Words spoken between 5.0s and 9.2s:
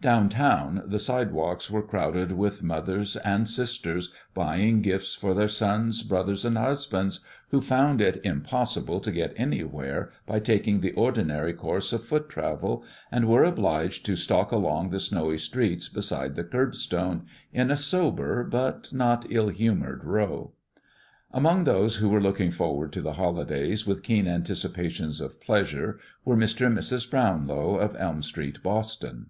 for their sons, brothers, and husbands, who found it impossible to